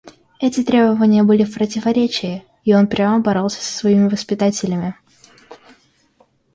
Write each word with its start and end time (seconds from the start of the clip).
Эти 0.39 0.63
требования 0.63 1.21
были 1.21 1.43
в 1.43 1.53
противоречии, 1.53 2.43
и 2.63 2.73
он 2.73 2.87
прямо 2.87 3.19
боролся 3.19 3.61
с 3.61 3.69
своими 3.69 4.09
воспитателями. 4.09 4.95